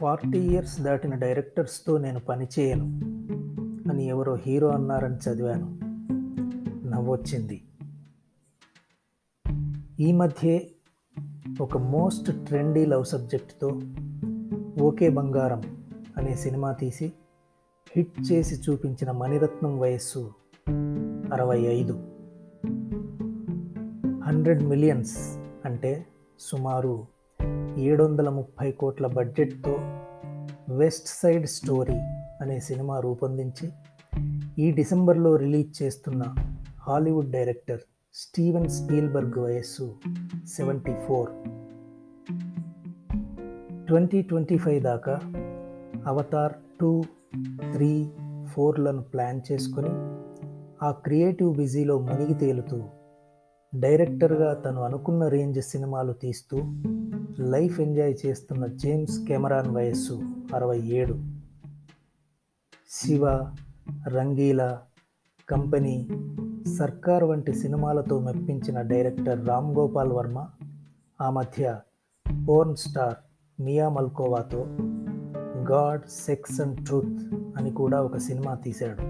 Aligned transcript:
Forty 0.00 0.38
years 0.38 0.80
దాటిన 0.80 1.14
డైరెక్టర్స్తో 1.14 1.98
నేను 1.98 2.20
పని 2.20 2.46
చేయను 2.58 2.84
అని 3.90 4.06
ఎవరో 4.06 4.34
హీరో 4.34 4.68
అన్నారని 4.68 5.16
చదివాను. 5.16 5.78
నవ్వొచ్చింది. 6.86 7.62
ఈ 10.00 10.12
మధ్యే 10.12 10.70
ఒక 11.60 11.78
మోస్ట్ 11.78 12.46
ట్రెండీ 12.46 12.86
లవ్ 12.86 13.04
సబ్జెక్ట్తో 13.04 13.80
ఓకే 14.80 15.08
బంగారం 15.08 15.86
అనే 16.16 16.34
సినిమా 16.34 16.72
తీసి 16.72 17.12
హిట్ 17.92 18.32
చేసి 18.32 18.70
చూపించిన 18.70 19.10
మణిరత్నం 19.10 19.78
వయస్సు 19.78 20.32
అరవై 21.32 21.60
ఐదు. 21.60 21.92
హండ్రెడ్ 24.22 24.62
మిలియన్స్ 24.62 25.18
అంటే 25.64 26.06
సుమారు 26.40 27.15
ఏడు 27.78 28.04
వందల 28.04 28.28
ముప్పై 28.28 28.72
కోట్ల 28.72 29.06
బడ్జెట్తో 29.06 29.72
వెస్ట్ 30.76 31.06
సైడ్ 31.06 31.46
స్టోరీ 31.46 31.96
అనే 32.40 32.60
సినిమా 32.60 33.00
రూపొందించి 33.00 33.68
ఈ 34.58 34.70
డిసెంబర్లో 34.70 35.36
రిలీజ్ 35.36 35.82
చేస్తున్న 35.82 36.22
హాలీవుడ్ 36.80 37.30
డైరెక్టర్ 37.30 37.80
స్టీవెన్ 38.14 38.68
స్పీల్బర్గ్ 38.68 39.38
వయస్సు 39.38 39.94
seventy 40.46 40.92
four. 40.92 41.30
Twenty 43.86 44.22
twenty 44.22 44.58
five 44.58 44.82
దాకా 44.82 45.20
అవతార్ 46.06 46.52
టూ 46.80 47.04
త్రీ 47.72 48.10
ఫోర్లను 48.46 49.02
ప్లాన్ 49.02 49.40
చేసుకొని 49.52 49.90
ఆ 50.84 50.90
క్రియేటివ్ 50.90 51.56
బిజీలో 51.56 51.98
మునిగి 51.98 52.34
తేలుతూ 52.34 52.82
డైరెక్టర్గా 53.74 54.54
తను 54.54 54.82
అనుకున్న 54.82 55.28
రేంజ్ 55.28 55.62
సినిమాలు 55.62 56.12
తీస్తూ 56.12 56.56
లైఫ్ 57.40 57.80
ఎంజాయ్ 57.80 58.16
చేస్తున్న 58.26 58.66
జేమ్స్ 58.66 59.26
కెమెరాన్ 59.26 59.74
వయస్సు 59.74 60.22
అరవై 60.54 60.80
ఏడు. 60.80 61.18
శివ 62.90 63.26
రంగీలా 64.08 64.80
కంపెనీ 65.48 66.08
సర్కార్ 66.78 67.24
వంటి 67.24 67.54
సినిమాలతో 67.54 68.20
మెప్పించిన 68.20 68.80
డైరెక్టర్ 68.80 69.48
రామ్ 69.48 69.76
గోపాల్ 69.76 70.12
వర్మ 70.12 70.46
ఆ 71.20 71.30
మధ్య 71.30 71.80
పోర్న్ 72.48 72.76
స్టార్ 72.76 73.14
మియా 73.62 73.88
మల్కోవాతో 73.88 74.66
గాడ్ 75.70 76.02
సెక్స్ 76.10 76.60
అండ్ 76.60 76.86
ట్రూత్ 76.86 77.34
అని 77.56 77.70
కూడా 77.70 78.02
ఒక 78.02 78.16
సినిమా 78.16 78.54
తీశాడు. 78.54 79.02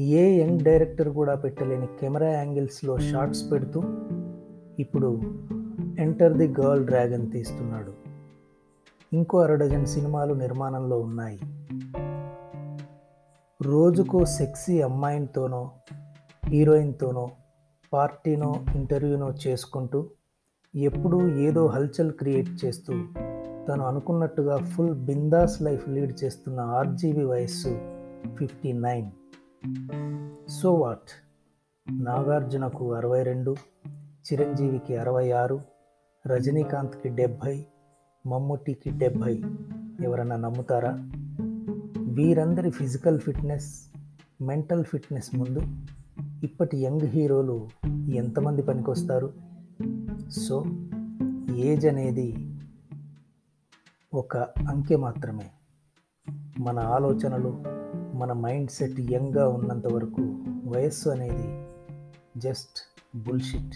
ఏ 0.00 0.42
యంగ్ 0.42 0.60
డైరెక్టర్ 0.60 1.08
కూడా 1.08 1.34
పెట్టలేని 1.34 1.86
కెమెరా 1.86 2.28
యాంగిల్స్లో 2.28 2.98
షార్ట్స్ 2.98 3.52
పెడుతూ 3.52 3.82
ఇప్పుడు 4.78 5.20
ఎంటర్ 5.98 6.32
ది 6.32 6.54
గర్ల్ 6.60 6.86
డ్రాగన్ 6.86 7.30
తీస్తున్నాడు. 7.30 7.92
ఇంకో 9.12 9.38
అరడజన్ 9.38 9.86
సినిమాలు 9.86 10.34
నిర్మాణంలో 10.34 10.98
ఉన్నాయి. 11.00 11.40
రోజుకో 13.62 14.24
సెక్సీ 14.24 14.82
అమ్మాయినితోనో 14.82 15.70
హీరోయిన్తోనో 16.46 17.30
పార్టీనో 17.92 18.54
ఇంటర్వ్యూనో 18.74 19.34
చేసుకుంటూ 19.46 20.06
ఎప్పుడూ 20.74 21.28
ఏదో 21.28 21.66
హల్చల్ 21.66 22.12
క్రియేట్ 22.12 22.64
చేస్తూ 22.64 22.92
తను 23.68 23.84
అనుకున్నట్టుగా 23.84 24.56
ఫుల్ 24.56 24.94
బిందాస్ 24.94 25.62
లైఫ్ 25.62 25.88
లీడ్ 25.88 26.24
చేస్తున్న 26.24 26.60
ఆర్జీవి 26.60 27.24
వయస్సు 27.24 27.78
ఫిఫ్టీ 28.34 28.72
నైన్ 28.72 29.10
సో 30.48 30.74
వాట్ 30.74 31.08
నాగార్జునకు 31.92 32.94
అరవై 32.94 33.22
రెండు 33.22 33.56
చిరంజీవికి 34.32 34.96
అరవై 34.96 35.30
ఆరు 35.30 35.75
రజనీకాంత్కి 36.26 37.08
డెబ్భై 37.08 37.66
మమ్ముటికి 38.26 38.90
డెబ్భై 38.90 39.42
ఎవరన్నా 40.00 40.36
నమ్ముతారా? 40.36 41.10
వీరందరి 42.02 42.70
ఫిజికల్ 42.70 43.20
ఫిట్నెస్ 43.20 43.80
మెంటల్ 44.42 44.84
ఫిట్నెస్ 44.84 45.36
ముందు 45.36 45.60
ఇప్పటి 46.44 46.76
యంగ్ 46.76 47.06
హీరోలు 47.06 47.68
ఎంతమంది 48.14 48.62
పనికొస్తారు? 48.62 49.32
సో 50.30 50.64
ఏజ్ 51.54 51.86
అనేది 51.86 52.56
ఒక 54.14 54.36
అంకె 54.68 54.96
మాత్రమే. 54.96 55.50
మన 56.58 56.78
ఆలోచనలు 56.78 57.62
మన 58.16 58.32
మైండ్ 58.32 58.70
సెట్ 58.70 59.00
యంగ్గా 59.00 59.48
ఉన్నంత 59.48 59.86
వరకు 59.86 60.22
వయస్సు 60.64 61.08
అనేది 61.08 61.66
జస్ట్ 62.36 63.02
బుల్షిట్. 63.26 63.74